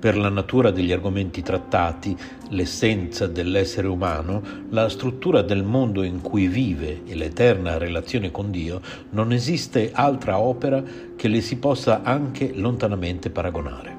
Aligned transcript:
Per 0.00 0.16
la 0.16 0.30
natura 0.30 0.70
degli 0.70 0.92
argomenti 0.92 1.42
trattati, 1.42 2.16
l'essenza 2.48 3.26
dell'essere 3.26 3.86
umano, 3.86 4.42
la 4.70 4.88
struttura 4.88 5.42
del 5.42 5.62
mondo 5.62 6.02
in 6.02 6.22
cui 6.22 6.46
vive 6.46 7.02
e 7.04 7.14
l'eterna 7.14 7.76
relazione 7.76 8.30
con 8.30 8.50
Dio, 8.50 8.80
non 9.10 9.30
esiste 9.30 9.90
altra 9.92 10.38
opera 10.38 10.82
che 11.14 11.28
le 11.28 11.42
si 11.42 11.56
possa 11.58 12.00
anche 12.02 12.50
lontanamente 12.54 13.28
paragonare. 13.28 13.98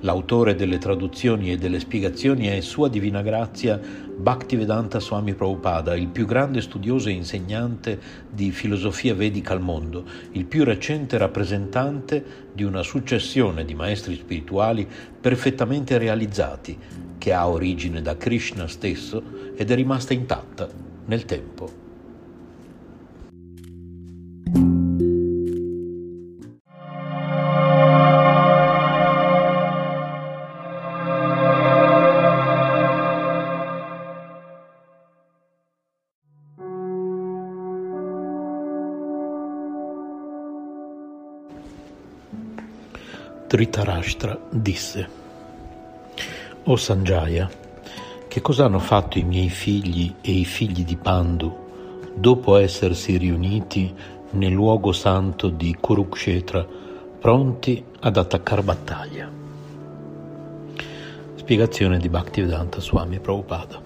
L'autore 0.00 0.56
delle 0.56 0.78
traduzioni 0.78 1.52
e 1.52 1.56
delle 1.56 1.78
spiegazioni 1.78 2.48
è 2.48 2.60
Sua 2.60 2.88
Divina 2.88 3.22
Grazia 3.22 3.80
Bhaktivedanta 4.22 5.00
Swami 5.00 5.34
Prabhupada, 5.34 5.96
il 5.96 6.06
più 6.06 6.26
grande 6.26 6.60
studioso 6.60 7.08
e 7.08 7.12
insegnante 7.12 7.98
di 8.30 8.52
filosofia 8.52 9.16
vedica 9.16 9.52
al 9.52 9.60
mondo, 9.60 10.04
il 10.30 10.44
più 10.44 10.62
recente 10.62 11.18
rappresentante 11.18 12.24
di 12.52 12.62
una 12.62 12.84
successione 12.84 13.64
di 13.64 13.74
maestri 13.74 14.14
spirituali 14.14 14.86
perfettamente 15.20 15.98
realizzati, 15.98 16.78
che 17.18 17.32
ha 17.32 17.48
origine 17.48 18.00
da 18.00 18.16
Krishna 18.16 18.68
stesso 18.68 19.20
ed 19.56 19.68
è 19.68 19.74
rimasta 19.74 20.12
intatta 20.12 20.68
nel 21.06 21.24
tempo. 21.24 21.91
Dhritarashtra 43.52 44.38
disse 44.48 45.08
O 46.62 46.74
Sanjaya, 46.76 47.50
che 48.26 48.40
cosa 48.40 48.64
hanno 48.64 48.78
fatto 48.78 49.18
i 49.18 49.24
miei 49.24 49.50
figli 49.50 50.14
e 50.22 50.30
i 50.30 50.46
figli 50.46 50.86
di 50.86 50.96
Pandu 50.96 51.54
dopo 52.14 52.56
essersi 52.56 53.18
riuniti 53.18 53.94
nel 54.30 54.52
luogo 54.52 54.92
santo 54.92 55.50
di 55.50 55.76
Kurukshetra 55.78 56.66
pronti 57.20 57.84
ad 58.00 58.16
attaccare 58.16 58.62
battaglia? 58.62 59.30
Spiegazione 61.34 61.98
di 61.98 62.08
Bhaktivedanta 62.08 62.80
Swami 62.80 63.20
Prabhupada 63.20 63.82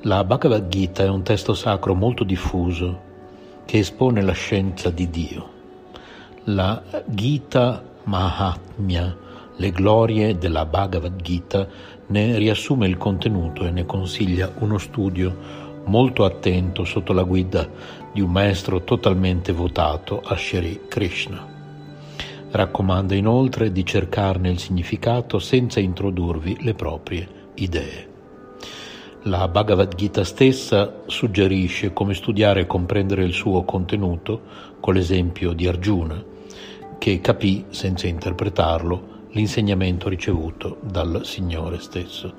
La 0.00 0.24
Bhagavad 0.24 0.66
Gita 0.66 1.04
è 1.04 1.08
un 1.08 1.22
testo 1.22 1.54
sacro 1.54 1.94
molto 1.94 2.24
diffuso 2.24 3.00
che 3.64 3.78
espone 3.78 4.22
la 4.22 4.32
scienza 4.32 4.90
di 4.90 5.08
Dio. 5.08 5.50
La 6.46 6.82
Gita 7.04 7.94
Mahatmya, 8.06 9.16
le 9.56 9.70
glorie 9.72 10.38
della 10.38 10.64
Bhagavad 10.64 11.20
Gita, 11.20 11.66
ne 12.06 12.38
riassume 12.38 12.86
il 12.86 12.96
contenuto 12.96 13.66
e 13.66 13.70
ne 13.72 13.84
consiglia 13.84 14.52
uno 14.60 14.78
studio 14.78 15.64
molto 15.86 16.24
attento 16.24 16.84
sotto 16.84 17.12
la 17.12 17.24
guida 17.24 17.68
di 18.12 18.20
un 18.20 18.30
maestro 18.30 18.84
totalmente 18.84 19.50
votato 19.52 20.20
a 20.24 20.36
Shri 20.36 20.82
Krishna. 20.88 21.54
Raccomanda 22.48 23.16
inoltre 23.16 23.72
di 23.72 23.84
cercarne 23.84 24.50
il 24.50 24.60
significato 24.60 25.40
senza 25.40 25.80
introdurvi 25.80 26.58
le 26.60 26.74
proprie 26.74 27.28
idee. 27.54 28.14
La 29.22 29.48
Bhagavad 29.48 29.92
Gita 29.96 30.22
stessa 30.22 31.02
suggerisce 31.06 31.92
come 31.92 32.14
studiare 32.14 32.60
e 32.60 32.66
comprendere 32.66 33.24
il 33.24 33.32
suo 33.32 33.64
contenuto 33.64 34.42
con 34.78 34.94
l'esempio 34.94 35.52
di 35.52 35.66
Arjuna, 35.66 36.34
che 36.98 37.20
capì, 37.20 37.64
senza 37.68 38.06
interpretarlo, 38.06 39.14
l'insegnamento 39.32 40.08
ricevuto 40.08 40.78
dal 40.82 41.20
Signore 41.24 41.78
stesso. 41.80 42.34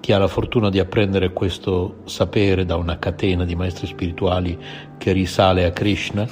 Chi 0.00 0.12
ha 0.12 0.18
la 0.18 0.28
fortuna 0.28 0.68
di 0.68 0.78
apprendere 0.78 1.32
questo 1.32 2.00
sapere 2.04 2.66
da 2.66 2.76
una 2.76 2.98
catena 2.98 3.44
di 3.44 3.54
maestri 3.54 3.86
spirituali 3.86 4.58
che 4.98 5.12
risale 5.12 5.64
a 5.64 5.70
Krishna, 5.70 6.28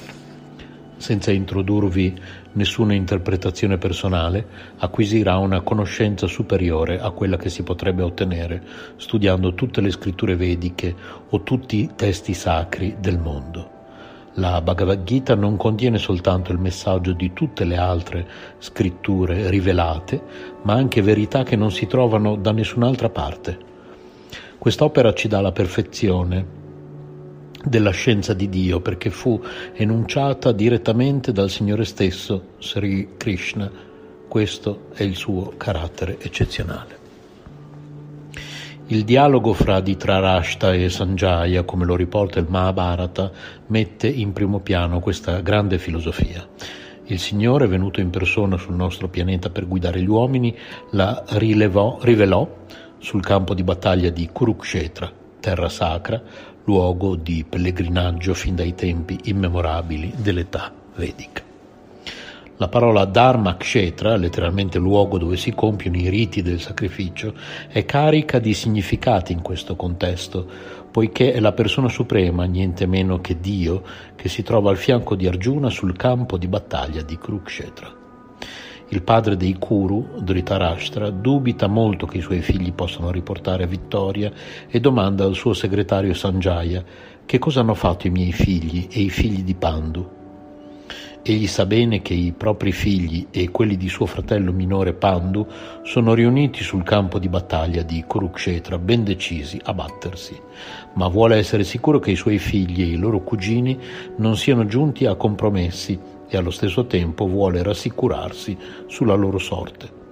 senza 0.97 1.31
introdurvi 1.31 2.13
nessuna 2.53 2.93
interpretazione 2.93 3.79
personale, 3.79 4.45
acquisirà 4.77 5.37
una 5.37 5.61
conoscenza 5.61 6.27
superiore 6.27 6.99
a 6.99 7.09
quella 7.09 7.37
che 7.37 7.49
si 7.49 7.63
potrebbe 7.63 8.03
ottenere 8.03 8.61
studiando 8.97 9.55
tutte 9.55 9.81
le 9.81 9.89
scritture 9.89 10.35
vediche 10.35 10.95
o 11.29 11.41
tutti 11.41 11.79
i 11.79 11.89
testi 11.95 12.35
sacri 12.35 12.97
del 12.99 13.17
mondo. 13.17 13.72
La 14.37 14.61
Bhagavad 14.61 15.03
Gita 15.03 15.35
non 15.35 15.57
contiene 15.57 15.99
soltanto 15.99 16.51
il 16.51 16.57
messaggio 16.57 17.13
di 17.13 17.33
tutte 17.33 17.65
le 17.65 17.77
altre 17.77 18.27
scritture 18.57 19.49
rivelate, 19.51 20.21
ma 20.63 20.73
anche 20.73 21.03
verità 21.03 21.43
che 21.43 21.55
non 21.55 21.71
si 21.71 21.85
trovano 21.85 22.35
da 22.35 22.51
nessun'altra 22.51 23.09
parte. 23.09 23.57
Quest'opera 24.57 25.13
ci 25.13 25.27
dà 25.27 25.39
la 25.39 25.51
perfezione 25.51 26.61
della 27.63 27.91
scienza 27.91 28.33
di 28.33 28.49
Dio 28.49 28.79
perché 28.79 29.11
fu 29.11 29.39
enunciata 29.73 30.51
direttamente 30.51 31.31
dal 31.31 31.51
Signore 31.51 31.85
stesso, 31.85 32.53
Sri 32.57 33.09
Krishna. 33.15 33.69
Questo 34.27 34.87
è 34.93 35.03
il 35.03 35.15
suo 35.15 35.53
carattere 35.57 36.17
eccezionale. 36.19 37.02
Il 38.87 39.05
dialogo 39.05 39.53
fra 39.53 39.79
Dhritarashtra 39.79 40.73
e 40.73 40.89
Sanjaya, 40.89 41.63
come 41.63 41.85
lo 41.85 41.95
riporta 41.95 42.39
il 42.39 42.47
Mahabharata, 42.49 43.31
mette 43.67 44.07
in 44.07 44.33
primo 44.33 44.59
piano 44.59 44.99
questa 44.99 45.39
grande 45.39 45.79
filosofia. 45.79 46.45
Il 47.05 47.17
Signore, 47.17 47.67
venuto 47.67 48.01
in 48.01 48.09
persona 48.09 48.57
sul 48.57 48.75
nostro 48.75 49.07
pianeta 49.07 49.49
per 49.49 49.69
guidare 49.69 50.01
gli 50.01 50.09
uomini, 50.09 50.53
la 50.91 51.23
rilevò, 51.29 51.97
rivelò 52.01 52.45
sul 52.97 53.23
campo 53.23 53.53
di 53.53 53.63
battaglia 53.63 54.09
di 54.09 54.29
Kurukshetra, 54.31 55.09
terra 55.39 55.69
sacra, 55.69 56.21
luogo 56.65 57.15
di 57.15 57.45
pellegrinaggio 57.47 58.33
fin 58.33 58.55
dai 58.55 58.75
tempi 58.75 59.17
immemorabili 59.23 60.13
dell'età 60.17 60.73
vedica. 60.95 61.52
La 62.63 62.69
parola 62.69 63.03
Dharma 63.03 63.57
Kshetra, 63.57 64.15
letteralmente 64.15 64.79
luogo 64.79 65.17
dove 65.17 65.35
si 65.35 65.53
compiono 65.53 65.97
i 65.97 66.07
riti 66.07 66.41
del 66.41 66.61
sacrificio, 66.61 67.33
è 67.67 67.83
carica 67.83 68.39
di 68.39 68.53
significati 68.53 69.33
in 69.33 69.41
questo 69.41 69.75
contesto, 69.75 70.47
poiché 70.89 71.33
è 71.33 71.41
la 71.41 71.51
persona 71.51 71.89
suprema, 71.89 72.45
niente 72.45 72.85
meno 72.85 73.19
che 73.19 73.37
Dio, 73.41 73.83
che 74.15 74.29
si 74.29 74.43
trova 74.43 74.69
al 74.69 74.77
fianco 74.77 75.15
di 75.15 75.27
Arjuna 75.27 75.69
sul 75.69 75.97
campo 75.97 76.37
di 76.37 76.47
battaglia 76.47 77.01
di 77.01 77.17
Kurukshetra. 77.17 77.93
Il 78.87 79.01
padre 79.01 79.35
dei 79.35 79.57
Kuru, 79.59 80.21
Dhritarashtra, 80.21 81.09
dubita 81.09 81.67
molto 81.67 82.05
che 82.05 82.19
i 82.19 82.21
suoi 82.21 82.39
figli 82.39 82.71
possano 82.71 83.11
riportare 83.11 83.67
vittoria 83.67 84.31
e 84.69 84.79
domanda 84.79 85.25
al 85.25 85.35
suo 85.35 85.51
segretario 85.51 86.13
Sanjaya 86.13 86.81
che 87.25 87.39
cosa 87.39 87.59
hanno 87.59 87.73
fatto 87.73 88.07
i 88.07 88.09
miei 88.09 88.31
figli 88.31 88.87
e 88.89 89.01
i 89.01 89.09
figli 89.09 89.43
di 89.43 89.53
Pandu 89.53 90.21
Egli 91.25 91.47
sa 91.47 91.65
bene 91.65 92.01
che 92.01 92.13
i 92.13 92.33
propri 92.33 92.73
figli 92.73 93.27
e 93.31 93.49
quelli 93.49 93.77
di 93.77 93.87
suo 93.87 94.05
fratello 94.05 94.51
minore 94.51 94.91
Pandu 94.91 95.47
sono 95.83 96.13
riuniti 96.13 96.61
sul 96.63 96.83
campo 96.83 97.17
di 97.17 97.29
battaglia 97.29 97.81
di 97.81 98.03
Kurukshetra, 98.05 98.77
ben 98.77 99.05
decisi 99.05 99.57
a 99.63 99.73
battersi, 99.73 100.37
ma 100.95 101.07
vuole 101.07 101.37
essere 101.37 101.63
sicuro 101.63 101.99
che 101.99 102.11
i 102.11 102.17
suoi 102.17 102.39
figli 102.39 102.81
e 102.81 102.87
i 102.87 102.97
loro 102.97 103.21
cugini 103.21 103.79
non 104.17 104.35
siano 104.35 104.65
giunti 104.65 105.05
a 105.05 105.15
compromessi 105.15 105.97
e 106.27 106.35
allo 106.35 106.51
stesso 106.51 106.87
tempo 106.87 107.25
vuole 107.25 107.63
rassicurarsi 107.63 108.57
sulla 108.87 109.15
loro 109.15 109.37
sorte. 109.37 110.02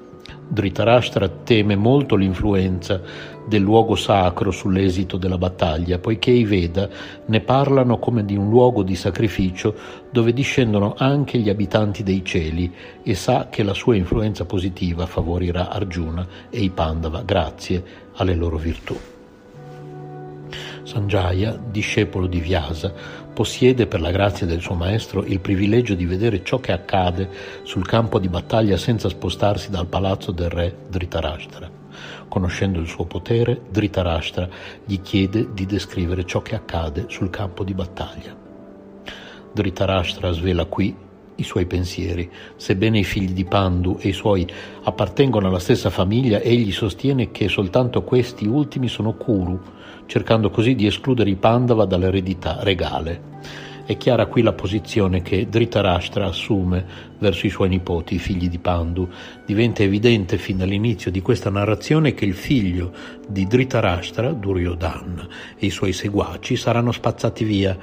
Dhritarashtra 0.54 1.30
teme 1.46 1.78
molto 1.78 2.18
l'influenza 2.18 3.02
del 3.48 3.62
luogo 3.62 3.96
sacro 3.96 4.52
sull'esito 4.52 5.16
della 5.16 5.38
battaglia, 5.38 5.98
poiché 5.98 6.32
i 6.32 6.44
Veda 6.44 6.90
ne 7.28 7.40
parlano 7.40 8.00
come 8.00 8.26
di 8.26 8.36
un 8.36 8.50
luogo 8.50 8.84
di 8.84 8.96
sacrificio 8.96 9.74
dove 10.12 10.34
discendono 10.34 10.94
anche 10.98 11.38
gli 11.38 11.48
abitanti 11.48 12.04
dei 12.04 12.26
cieli 12.26 12.70
e 13.02 13.16
sa 13.16 13.48
che 13.50 13.64
la 13.64 13.74
sua 13.74 13.96
influenza 13.96 14.44
positiva 14.44 15.06
favorirà 15.06 15.70
Arjuna 15.70 16.28
e 16.50 16.60
i 16.60 16.70
Pandava 16.70 17.22
grazie 17.22 17.82
alle 18.16 18.36
loro 18.36 18.58
virtù. 18.58 18.98
Sanjaya, 20.84 21.60
discepolo 21.70 22.28
di 22.28 22.40
Vyasa, 22.40 22.94
possiede 23.34 23.88
per 23.88 24.02
la 24.02 24.12
grazia 24.12 24.46
del 24.46 24.62
suo 24.62 24.76
maestro 24.76 25.24
il 25.24 25.40
privilegio 25.40 25.96
di 25.96 26.06
vedere 26.06 26.44
ciò 26.44 26.60
che 26.60 26.72
accade 26.72 27.30
sul 27.64 27.86
campo 27.86 28.20
di 28.20 28.28
battaglia 28.28 28.78
senza 28.78 29.10
spostarsi 29.10 29.70
dal 29.70 29.88
palazzo 29.88 30.32
del 30.32 30.50
re 30.50 30.76
Dhritarashtra. 30.90 31.70
Conoscendo 32.28 32.80
il 32.80 32.88
suo 32.88 33.06
potere, 33.06 33.62
Dhritarashtra 33.70 34.48
gli 34.86 35.02
chiede 35.02 35.54
di 35.54 35.66
descrivere 35.66 36.26
ciò 36.26 36.42
che 36.42 36.56
accade 36.56 37.06
sul 37.08 37.30
campo 37.30 37.64
di 37.64 37.74
battaglia. 37.74 38.36
Dhritarashtra 39.54 40.32
svela 40.32 40.66
qui 40.66 41.10
i 41.36 41.44
suoi 41.44 41.66
pensieri. 41.66 42.30
Sebbene 42.56 43.00
i 43.00 43.04
figli 43.04 43.32
di 43.32 43.46
Pandu 43.46 43.98
e 44.00 44.10
i 44.10 44.14
suoi 44.14 44.48
appartengono 44.84 45.48
alla 45.48 45.60
stessa 45.60 45.90
famiglia, 45.90 46.40
egli 46.40 46.72
sostiene 46.72 47.32
che 47.32 47.48
soltanto 47.48 48.04
questi 48.04 48.48
ultimi 48.48 48.88
sono 48.88 49.14
Kuru, 49.14 49.60
cercando 50.06 50.50
così 50.50 50.76
di 50.76 50.86
escludere 50.86 51.30
i 51.30 51.36
Pandava 51.36 51.86
dall'eredità 51.86 52.60
regale. 52.62 53.30
È 53.84 53.98
chiara 53.98 54.28
qui 54.28 54.42
la 54.42 54.54
posizione 54.54 55.22
che 55.22 55.50
Dhritarashtra 55.50 56.26
assume 56.26 56.86
verso 57.18 57.46
i 57.46 57.50
suoi 57.50 57.68
nipoti, 57.68 58.16
i 58.16 58.20
figli 58.20 58.48
di 58.48 58.60
Pandu. 58.60 59.10
Diventa 59.46 59.84
evidente 59.84 60.38
fin 60.38 60.58
dall'inizio 60.58 61.12
di 61.12 61.22
questa 61.22 61.50
narrazione 61.50 62.14
che 62.14 62.24
il 62.24 62.36
figlio 62.36 62.94
di 63.28 63.46
Dhritarashtra, 63.46 64.32
Duryodhan, 64.32 65.28
e 65.58 65.66
i 65.66 65.72
suoi 65.72 65.94
seguaci 65.94 66.56
saranno 66.56 66.92
spazzati 66.92 67.44
via 67.44 67.78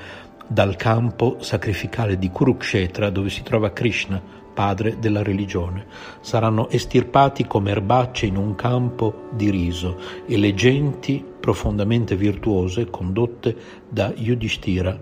dal 0.48 0.76
campo 0.76 1.36
sacrificale 1.40 2.18
di 2.18 2.30
Kurukshetra 2.30 3.10
dove 3.10 3.28
si 3.28 3.42
trova 3.42 3.70
Krishna, 3.70 4.20
padre 4.52 4.98
della 4.98 5.22
religione. 5.22 5.86
Saranno 6.20 6.68
estirpati 6.68 7.46
come 7.46 7.70
erbacce 7.70 8.26
in 8.26 8.36
un 8.36 8.56
campo 8.56 9.28
di 9.30 9.50
riso 9.50 9.96
e 10.26 10.36
le 10.36 10.54
genti 10.54 11.24
profondamente 11.38 12.16
virtuose 12.16 12.90
condotte 12.90 13.54
da 13.88 14.12
Yudhishthira 14.16 14.98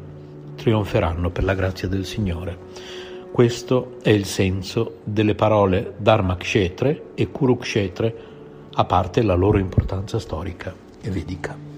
trionferanno 0.57 1.31
per 1.31 1.45
la 1.45 1.55
grazia 1.55 1.89
del 1.89 2.05
Signore. 2.05 2.59
Questo 3.31 3.97
è 4.03 4.11
il 4.11 4.25
senso 4.25 4.99
delle 5.05 5.35
parole 5.35 5.95
Dharmakshetre 5.97 7.13
e 7.15 7.31
Kurukshetre, 7.31 8.17
a 8.75 8.85
parte 8.85 9.23
la 9.23 9.35
loro 9.35 9.59
importanza 9.59 10.19
storica 10.19 10.75
e 11.01 11.11
vedica. 11.11 11.76